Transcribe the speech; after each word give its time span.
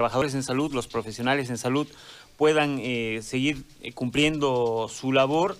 trabajadores 0.00 0.34
en 0.34 0.42
salud, 0.42 0.72
los 0.72 0.88
profesionales 0.88 1.50
en 1.50 1.58
salud 1.58 1.86
puedan 2.38 2.78
eh, 2.80 3.20
seguir 3.22 3.64
eh, 3.82 3.92
cumpliendo 3.92 4.88
su 4.88 5.12
labor 5.12 5.58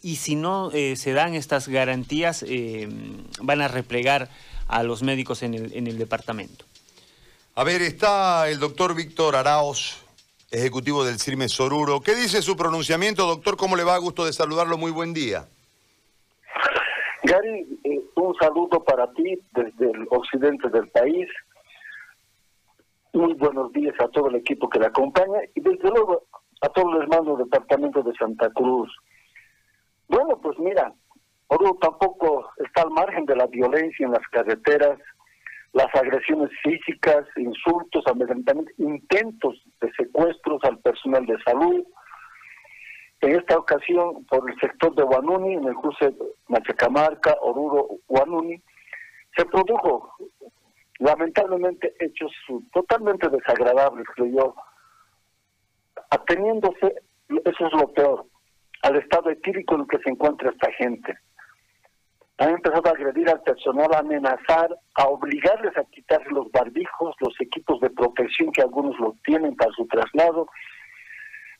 y 0.00 0.16
si 0.16 0.36
no 0.36 0.70
eh, 0.72 0.96
se 0.96 1.12
dan 1.12 1.34
estas 1.34 1.68
garantías 1.68 2.46
van 3.42 3.60
a 3.60 3.68
replegar 3.68 4.30
a 4.68 4.82
los 4.84 5.02
médicos 5.02 5.42
en 5.42 5.52
el, 5.52 5.74
en 5.74 5.86
el 5.86 5.98
departamento. 5.98 6.64
A 7.56 7.62
ver, 7.62 7.82
está 7.82 8.48
el 8.48 8.58
doctor 8.58 8.94
Víctor 8.94 9.36
Araos, 9.36 10.02
ejecutivo 10.50 11.04
del 11.04 11.18
CIRME 11.18 11.50
Soruro. 11.50 12.00
¿Qué 12.00 12.14
dice 12.14 12.40
su 12.40 12.56
pronunciamiento, 12.56 13.26
doctor? 13.26 13.58
¿Cómo 13.58 13.76
le 13.76 13.84
va? 13.84 13.98
Gusto 13.98 14.24
de 14.24 14.32
saludarlo. 14.32 14.78
Muy 14.78 14.92
buen 14.92 15.12
día. 15.12 15.44
Gary, 17.22 17.66
un 18.14 18.34
saludo 18.36 18.82
para 18.82 19.12
ti 19.12 19.38
desde 19.52 19.90
el 19.90 20.06
occidente 20.10 20.70
del 20.70 20.88
país 20.88 21.28
muy 23.14 23.32
buenos 23.34 23.72
días 23.72 23.94
a 24.00 24.08
todo 24.08 24.28
el 24.28 24.36
equipo 24.36 24.68
que 24.68 24.80
le 24.80 24.86
acompaña 24.86 25.38
y 25.54 25.60
desde 25.60 25.88
luego 25.88 26.24
a 26.60 26.68
todos 26.68 26.92
los 26.92 27.02
hermanos 27.02 27.38
del 27.38 27.46
departamento 27.46 28.02
de 28.02 28.12
Santa 28.14 28.50
Cruz. 28.50 28.90
Bueno, 30.08 30.40
pues 30.42 30.58
mira, 30.58 30.92
Oro 31.46 31.76
tampoco 31.80 32.50
está 32.58 32.82
al 32.82 32.90
margen 32.90 33.24
de 33.26 33.36
la 33.36 33.46
violencia 33.46 34.04
en 34.04 34.12
las 34.12 34.26
carreteras, 34.28 34.98
las 35.72 35.94
agresiones 35.94 36.50
físicas, 36.62 37.24
insultos, 37.36 38.04
amedrentamientos, 38.06 38.74
intentos 38.78 39.62
de 39.80 39.92
secuestros 39.92 40.62
al 40.64 40.78
personal 40.78 41.24
de 41.26 41.40
salud. 41.42 41.84
En 43.20 43.36
esta 43.36 43.56
ocasión, 43.56 44.24
por 44.26 44.50
el 44.50 44.58
sector 44.58 44.94
de 44.94 45.02
Guanuni, 45.04 45.54
en 45.54 45.64
el 45.64 45.74
cruce 45.74 46.14
Machacamarca, 46.48 47.36
Oruro, 47.40 47.88
Guanuni, 48.08 48.60
se 49.36 49.44
produjo 49.46 50.14
lamentablemente 51.04 51.94
hechos 52.00 52.32
totalmente 52.72 53.28
desagradables, 53.28 54.06
creo 54.14 54.26
yo, 54.26 54.54
ateniéndose, 56.08 56.94
eso 57.44 57.66
es 57.66 57.72
lo 57.74 57.92
peor, 57.92 58.24
al 58.82 58.96
estado 58.96 59.28
etílico 59.28 59.74
en 59.74 59.82
el 59.82 59.86
que 59.86 59.98
se 59.98 60.08
encuentra 60.08 60.50
esta 60.50 60.72
gente. 60.72 61.14
Han 62.38 62.50
empezado 62.50 62.88
a 62.88 62.92
agredir 62.92 63.28
al 63.28 63.42
personal, 63.42 63.92
a 63.92 63.98
amenazar, 63.98 64.74
a 64.94 65.06
obligarles 65.08 65.76
a 65.76 65.84
quitarse 65.84 66.30
los 66.30 66.50
barbijos, 66.50 67.14
los 67.20 67.38
equipos 67.38 67.80
de 67.80 67.90
protección 67.90 68.50
que 68.50 68.62
algunos 68.62 68.98
los 68.98 69.20
tienen 69.22 69.54
para 69.56 69.72
su 69.72 69.86
traslado. 69.86 70.48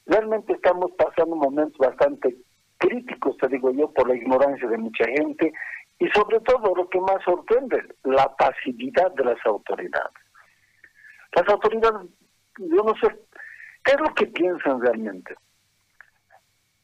Realmente 0.07 0.55
estamos 0.55 0.91
pasando 0.93 1.37
momentos 1.37 1.77
bastante 1.79 2.35
críticos, 2.79 3.37
te 3.37 3.49
digo 3.49 3.71
yo, 3.73 3.93
por 3.93 4.09
la 4.09 4.17
ignorancia 4.17 4.67
de 4.69 4.79
mucha 4.79 5.05
gente 5.05 5.53
y 5.99 6.09
sobre 6.09 6.41
todo 6.41 6.75
lo 6.75 6.89
que 6.89 7.01
más 7.01 7.23
sorprende, 7.25 7.83
la 8.05 8.35
pasividad 8.37 9.13
de 9.13 9.25
las 9.25 9.47
autoridades. 9.47 10.13
Las 11.33 11.49
autoridades, 11.49 12.09
yo 12.59 12.83
no 12.83 12.95
sé, 13.01 13.09
¿qué 13.85 13.93
es 13.93 14.01
lo 14.01 14.15
que 14.15 14.27
piensan 14.27 14.81
realmente? 14.81 15.35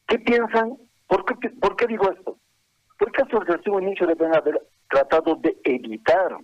¿Qué 0.07 0.19
piensan? 0.21 0.77
¿Por 1.07 1.25
qué, 1.25 1.51
por 1.51 1.77
qué 1.77 1.87
digo 1.87 2.11
esto? 2.11 2.37
Porque 2.99 3.23
estos 3.23 3.47
desde 3.47 3.71
un 3.71 3.83
inicio 3.83 4.07
deben 4.07 4.35
haber 4.35 4.61
tratado 4.89 5.37
de 5.37 5.59
evitar. 5.65 6.37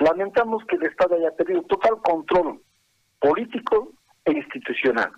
Lamentamos 0.00 0.64
que 0.66 0.76
el 0.76 0.86
Estado 0.86 1.16
haya 1.16 1.30
tenido 1.36 1.62
total 1.62 2.00
control 2.02 2.60
político 3.20 3.92
e 4.24 4.32
institucional. 4.32 5.12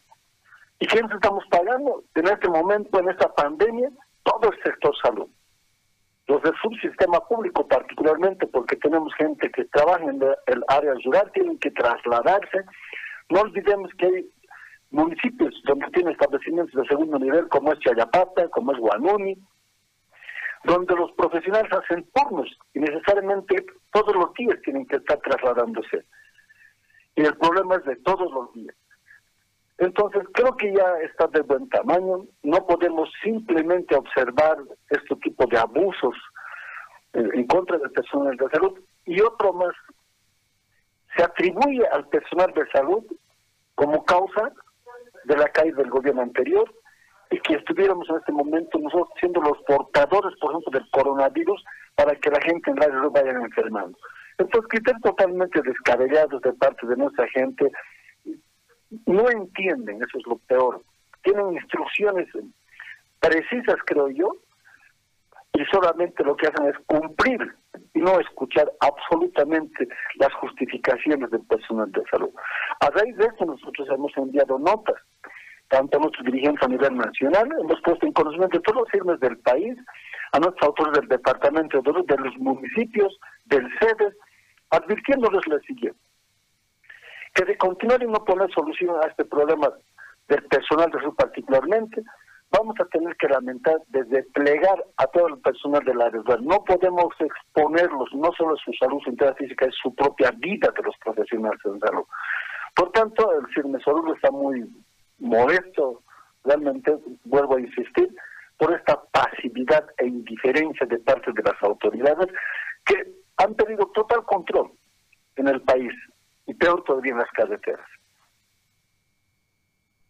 ¿Y 0.79 0.87
quiénes 0.87 1.11
estamos 1.13 1.45
pagando 1.51 2.05
en 2.15 2.27
este 2.27 2.48
momento, 2.48 3.01
en 3.01 3.09
esta 3.09 3.33
pandemia? 3.35 3.91
Todo 4.23 4.51
el 4.53 4.63
sector 4.63 4.95
salud 5.03 5.29
los 6.29 6.43
del 6.43 6.55
subsistema 6.61 7.21
público 7.29 7.67
particularmente 7.67 8.47
porque 8.47 8.77
tenemos 8.77 9.15
gente 9.15 9.51
que 9.51 9.65
trabaja 9.67 10.05
en 10.05 10.21
el 10.47 10.65
área 10.69 10.95
rural, 11.05 11.31
tienen 11.33 11.59
que 11.59 11.71
trasladarse. 11.71 12.65
No 13.31 13.41
olvidemos 13.41 13.91
que 13.99 14.07
hay 14.07 14.31
municipios 14.91 15.55
donde 15.65 15.87
tienen 15.89 16.13
establecimientos 16.13 16.75
de 16.75 16.89
segundo 16.89 17.19
nivel 17.19 17.49
como 17.49 17.73
es 17.73 17.79
Chayapata, 17.81 18.49
como 18.49 18.73
es 18.73 18.79
Guanuni, 18.79 19.37
donde 20.65 20.95
los 20.97 21.13
profesionales 21.13 21.73
hacen 21.73 22.09
turnos 22.13 22.48
y 22.75 22.81
necesariamente 22.81 23.65
todos 23.92 24.15
los 24.15 24.33
días 24.35 24.61
tienen 24.65 24.86
que 24.86 24.97
estar 24.97 25.19
trasladándose. 25.19 26.05
Y 27.15 27.23
el 27.23 27.36
problema 27.36 27.77
es 27.77 27.85
de 27.85 27.97
todos 27.97 28.31
los 28.33 28.53
días. 28.53 28.75
Entonces, 29.79 30.23
creo 30.33 30.57
que 30.57 30.73
ya 30.73 30.98
está 31.03 31.27
de 31.27 31.42
buen 31.42 31.69
tamaño. 31.69 32.25
No 32.42 32.67
podemos 32.67 33.11
simplemente 33.23 33.95
observar 33.95 34.59
este 34.89 35.17
tipo 35.17 35.47
de 35.47 35.59
abusos 35.59 36.14
eh, 37.13 37.29
en 37.35 37.47
contra 37.47 37.77
del 37.79 37.91
personal 37.91 38.36
de 38.36 38.48
salud. 38.48 38.79
Y 39.05 39.20
otro 39.20 39.53
más, 39.53 39.75
se 41.17 41.23
atribuye 41.23 41.86
al 41.92 42.09
personal 42.09 42.53
de 42.55 42.67
salud 42.70 43.05
como 43.75 44.05
causa 44.05 44.53
de 45.25 45.36
la 45.36 45.48
caída 45.48 45.77
del 45.77 45.91
gobierno 45.91 46.23
anterior 46.23 46.73
y 47.31 47.39
que 47.41 47.55
estuviéramos 47.55 48.09
en 48.09 48.17
este 48.17 48.33
momento 48.33 48.79
nosotros 48.79 49.11
siendo 49.20 49.41
los 49.41 49.59
portadores, 49.67 50.39
por 50.41 50.53
ejemplo, 50.53 50.79
del 50.79 50.91
coronavirus 50.91 51.63
para 51.95 52.15
que 52.17 52.31
la 52.31 52.41
gente 52.41 52.70
en 52.70 52.77
radio 52.77 53.11
vaya 53.11 53.33
enfermando. 53.33 53.98
Entonces, 54.39 54.69
criterios 54.69 55.03
totalmente 55.03 55.61
descabellados 55.63 56.41
de 56.42 56.53
parte 56.55 56.86
de 56.86 56.97
nuestra 56.97 57.27
gente 57.29 57.70
no 59.07 59.30
entienden, 59.30 60.02
eso 60.02 60.19
es 60.19 60.27
lo 60.27 60.39
peor. 60.39 60.83
Tienen 61.23 61.55
instrucciones 61.55 62.29
precisas, 63.20 63.77
creo 63.86 64.08
yo, 64.11 64.36
y 65.52 65.64
solamente 65.73 66.23
lo 66.23 66.36
que 66.36 66.48
hacen 66.48 66.67
es 66.67 66.77
cumplir 66.86 67.41
y 67.95 68.01
no 68.01 68.20
escuchar 68.20 68.70
absolutamente 68.80 69.89
las 70.17 70.33
justificaciones 70.35 71.30
del 71.30 71.41
personal 71.42 71.91
de 71.92 72.02
salud. 72.11 72.30
A 72.80 72.91
raíz 72.91 73.17
de 73.17 73.24
esto 73.24 73.47
nosotros 73.47 73.89
hemos 73.91 74.13
enviado 74.17 74.58
notas, 74.58 74.97
tanto 75.68 75.97
a 75.97 76.01
nuestros 76.01 76.27
dirigentes 76.27 76.63
a 76.63 76.68
nivel 76.68 76.97
nacional, 76.97 77.48
hemos 77.58 77.80
puesto 77.80 78.07
en 78.07 78.13
conocimiento 78.13 78.58
de 78.58 78.63
todos 78.63 78.83
los 78.83 78.91
firmes 78.91 79.18
del 79.20 79.39
país, 79.39 79.77
a 80.33 80.39
nuestros 80.39 80.68
autores 80.68 81.01
del 81.01 81.08
departamento 81.08 81.80
de 81.80 81.92
los, 82.18 82.36
municipios, 82.39 83.18
del 83.47 83.67
sede, 83.80 84.13
advirtiéndoles 84.70 85.47
lo 85.47 85.58
siguiente 85.61 86.05
que 87.36 87.45
de 87.45 87.57
continuar 87.58 88.02
y 88.02 88.07
no 88.07 88.24
poner 88.24 88.51
solución 88.52 88.97
a 88.97 89.08
este 89.08 89.24
problema 89.27 89.70
del 90.27 90.42
personal 90.45 90.91
de 90.91 90.98
salud 90.98 91.14
particularmente, 91.14 92.02
vamos 92.51 92.74
a 92.80 92.86
tener 92.86 93.14
que 93.17 93.29
lamentar 93.29 93.77
de 93.89 94.05
desplegar 94.05 94.83
a 94.97 95.07
todo 95.08 95.29
el 95.29 95.39
personal 95.41 95.85
de 95.85 95.95
la 95.95 96.08
red. 96.08 96.23
No 96.41 96.64
podemos 96.64 97.13
exponerlos, 97.20 98.08
no 98.14 98.33
solo 98.33 98.57
su 98.57 98.73
salud 98.73 99.01
su 99.05 99.14
física, 99.36 99.67
es 99.67 99.74
su 99.83 99.95
propia 99.95 100.30
vida 100.39 100.73
de 100.74 100.83
los 100.83 100.97
profesionales 101.05 101.61
de 101.63 101.79
salud. 101.79 102.05
Por 102.74 102.91
tanto, 102.92 103.30
el 103.39 103.47
firme 103.48 103.80
Salud 103.85 104.14
está 104.14 104.30
muy 104.30 104.67
molesto, 105.18 106.03
realmente, 106.45 106.97
vuelvo 107.24 107.57
a 107.57 107.61
insistir, 107.61 108.08
por 108.58 108.73
esta 108.73 109.03
pasividad 109.13 109.85
e 109.98 110.07
indiferencia 110.07 110.86
de 110.86 110.98
parte 111.01 111.33
de 111.33 111.42
las 111.42 111.63
autoridades 111.63 112.29
que 112.86 113.13
han 113.36 113.55
tenido 113.57 113.86
total 113.95 114.24
control 114.24 114.73
en 115.36 115.48
el 115.48 115.61
país 115.63 115.92
y 116.47 116.55
peor 116.55 116.83
todavía 116.85 117.06
en 117.17 117.21
las 117.21 117.31
carreteras. 117.33 117.87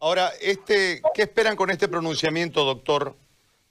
Ahora, 0.00 0.30
este, 0.40 1.00
¿qué 1.14 1.22
esperan 1.22 1.56
con 1.56 1.70
este 1.70 1.88
pronunciamiento, 1.88 2.64
doctor? 2.64 3.16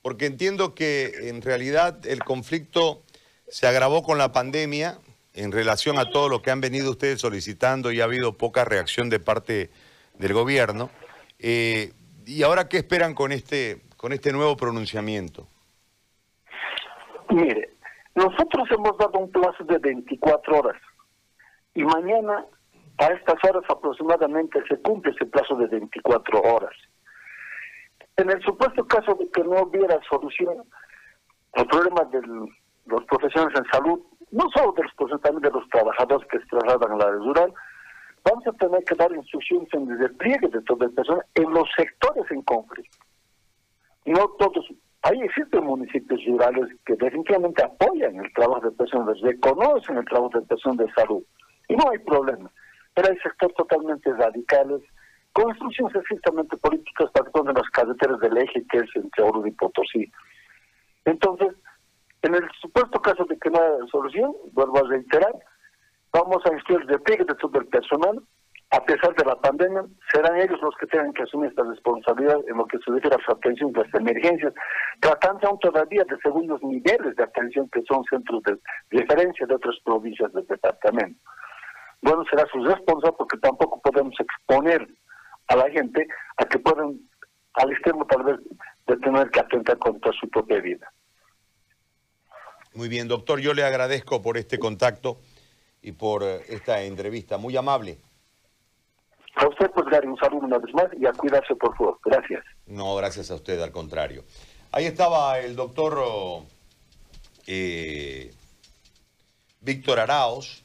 Porque 0.01 0.25
entiendo 0.25 0.73
que 0.73 1.29
en 1.29 1.41
realidad 1.41 2.05
el 2.05 2.23
conflicto 2.23 3.03
se 3.47 3.67
agravó 3.67 4.01
con 4.03 4.17
la 4.17 4.31
pandemia 4.31 4.97
en 5.33 5.51
relación 5.51 5.99
a 5.99 6.09
todo 6.09 6.29
lo 6.29 6.41
que 6.41 6.49
han 6.49 6.61
venido 6.61 6.91
ustedes 6.91 7.21
solicitando 7.21 7.91
y 7.91 8.01
ha 8.01 8.05
habido 8.05 8.37
poca 8.37 8.65
reacción 8.65 9.09
de 9.09 9.19
parte 9.19 9.69
del 10.17 10.33
gobierno. 10.33 10.89
Eh, 11.39 11.91
¿Y 12.25 12.41
ahora 12.43 12.69
qué 12.69 12.77
esperan 12.77 13.13
con 13.13 13.31
este, 13.31 13.81
con 13.97 14.13
este 14.13 14.31
nuevo 14.31 14.55
pronunciamiento? 14.57 15.47
Mire, 17.29 17.73
nosotros 18.15 18.67
hemos 18.71 18.97
dado 18.97 19.19
un 19.19 19.29
plazo 19.29 19.63
de 19.65 19.77
24 19.77 20.59
horas 20.59 20.81
y 21.75 21.83
mañana 21.83 22.45
a 22.97 23.07
estas 23.07 23.35
horas 23.43 23.63
aproximadamente 23.69 24.63
se 24.69 24.77
cumple 24.81 25.11
ese 25.11 25.25
plazo 25.25 25.55
de 25.55 25.67
24 25.67 26.41
horas. 26.41 26.73
En 28.17 28.29
el 28.29 28.41
supuesto 28.41 28.85
caso 28.87 29.15
de 29.15 29.29
que 29.31 29.43
no 29.43 29.63
hubiera 29.63 29.99
solución 30.09 30.63
al 31.53 31.67
problema 31.67 32.05
de 32.05 32.21
los 32.85 33.03
profesionales 33.05 33.57
en 33.59 33.65
salud, 33.71 33.99
no 34.31 34.45
solo 34.55 34.71
de 34.73 34.83
los 34.83 34.93
profesionales, 34.93 35.23
también 35.23 35.41
de 35.41 35.59
los 35.59 35.69
trabajadores 35.69 36.27
que 36.29 36.39
se 36.39 36.45
trasladan 36.45 36.93
a 36.93 36.97
la 36.97 37.05
área 37.05 37.19
rural, 37.19 37.53
vamos 38.23 38.47
a 38.47 38.51
tener 38.53 38.83
que 38.85 38.95
dar 38.95 39.11
instrucciones 39.11 39.67
en 39.73 39.91
el 39.91 39.97
despliegue 39.99 40.47
de 40.47 40.61
todas 40.61 40.87
las 40.87 40.95
personas 40.95 41.25
en 41.35 41.51
los 41.51 41.67
sectores 41.75 42.31
en 42.31 42.41
conflicto. 42.43 42.97
No 44.05 44.27
todos, 44.39 44.65
ahí 45.01 45.19
existen 45.21 45.65
municipios 45.65 46.23
rurales 46.25 46.69
que 46.85 46.95
definitivamente 46.95 47.63
apoyan 47.63 48.15
el 48.15 48.33
trabajo 48.33 48.69
de 48.69 48.71
personas, 48.71 49.19
reconocen 49.19 49.97
el 49.97 50.05
trabajo 50.05 50.39
de 50.39 50.45
personas 50.45 50.87
de 50.87 50.93
salud, 50.93 51.23
y 51.67 51.75
no 51.75 51.89
hay 51.89 51.99
problema 51.99 52.49
pero 52.95 53.09
hay 53.09 53.17
sectores 53.19 53.55
totalmente 53.55 54.11
radicales, 54.13 54.81
con 55.33 55.49
instrucciones 55.49 55.95
estrictamente 55.95 56.57
políticas, 56.57 57.11
para 57.11 57.29
de 57.43 57.53
las 57.53 57.69
carreteras 57.69 58.19
del 58.21 58.37
eje, 58.37 58.65
que 58.71 58.77
es 58.79 58.89
entre 58.95 59.23
Oro 59.23 59.45
y 59.45 59.51
Potosí. 59.51 60.11
Entonces, 61.05 61.49
en 62.23 62.35
el 62.35 62.49
supuesto 62.59 62.99
caso 63.01 63.25
de 63.25 63.37
que 63.37 63.49
no 63.49 63.59
haya 63.59 63.85
solución, 63.91 64.33
vuelvo 64.53 64.79
a 64.79 64.89
reiterar, 64.89 65.33
vamos 66.11 66.41
a 66.45 66.53
inscribir 66.53 66.83
el 66.83 66.87
despliegue 66.87 67.25
de 67.25 67.35
todo 67.35 67.59
el 67.59 67.67
personal 67.67 68.23
a 68.71 68.83
pesar 68.83 69.15
de 69.15 69.23
la 69.23 69.35
pandemia, 69.35 69.85
serán 70.11 70.37
ellos 70.37 70.59
los 70.61 70.75
que 70.75 70.87
tengan 70.87 71.13
que 71.13 71.23
asumir 71.23 71.49
esta 71.49 71.63
responsabilidad 71.63 72.39
en 72.47 72.57
lo 72.57 72.65
que 72.65 72.77
se 72.79 72.91
refiere 72.91 73.15
a 73.15 73.25
su 73.25 73.31
atención 73.31 73.71
de 73.71 73.83
las 73.83 73.93
emergencias, 73.93 74.53
tratando 74.99 75.47
aún 75.47 75.59
todavía 75.59 76.03
de 76.03 76.17
segundos 76.17 76.61
niveles 76.63 77.15
de 77.15 77.23
atención 77.23 77.69
que 77.69 77.81
son 77.83 78.03
centros 78.09 78.43
de 78.43 78.57
referencia 78.89 79.45
de 79.45 79.55
otras 79.55 79.75
provincias 79.85 80.33
del 80.33 80.45
departamento. 80.47 81.19
Bueno, 82.01 82.23
será 82.29 82.45
su 82.51 82.63
responsabilidad 82.63 83.15
porque 83.17 83.37
tampoco 83.37 83.81
podemos 83.81 84.13
exponer 84.19 84.87
a 85.47 85.55
la 85.55 85.69
gente 85.69 86.07
a 86.37 86.45
que 86.45 86.59
puedan, 86.59 86.99
al 87.53 87.71
extremo 87.71 88.05
tal 88.05 88.23
vez, 88.23 88.39
de 88.87 88.97
tener 88.97 89.29
que 89.29 89.39
atentar 89.39 89.77
contra 89.77 90.11
su 90.19 90.29
propia 90.29 90.59
vida. 90.59 90.91
Muy 92.73 92.89
bien, 92.89 93.07
doctor, 93.07 93.39
yo 93.39 93.53
le 93.53 93.63
agradezco 93.63 94.21
por 94.21 94.37
este 94.37 94.59
contacto 94.59 95.19
y 95.81 95.93
por 95.93 96.23
eh, 96.23 96.41
esta 96.49 96.81
entrevista. 96.81 97.37
Muy 97.37 97.55
amable. 97.55 97.99
A 99.35 99.47
usted, 99.47 99.71
pues, 99.71 99.85
Gary, 99.87 100.07
un 100.07 100.17
saludo 100.17 100.45
una 100.45 100.57
vez 100.57 100.73
más 100.73 100.87
y 100.97 101.05
a 101.05 101.13
cuidarse, 101.13 101.55
por 101.55 101.75
favor. 101.77 101.99
Gracias. 102.03 102.43
No, 102.65 102.95
gracias 102.95 103.31
a 103.31 103.35
usted, 103.35 103.61
al 103.61 103.71
contrario. 103.71 104.23
Ahí 104.71 104.85
estaba 104.85 105.39
el 105.39 105.55
doctor 105.55 106.43
eh, 107.47 108.33
Víctor 109.61 109.99
Araos, 109.99 110.64